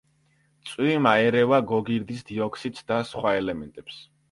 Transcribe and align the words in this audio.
წვიმა 0.69 1.11
ერევა 1.25 1.59
გოგირდის 1.73 2.25
დიოქსიდს 2.33 2.89
და 2.91 3.01
სხვა 3.13 3.37
ელემენტებს. 3.45 4.05